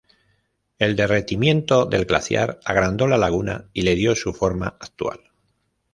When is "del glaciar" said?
1.85-2.59